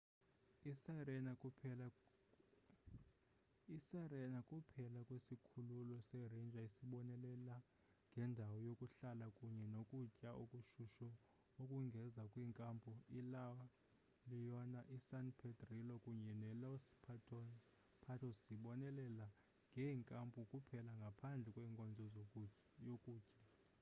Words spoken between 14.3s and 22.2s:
leona isan pedrillo kunye nelos patos zibonelela ngeenkampu kuphela ngaphandle kwenkonzo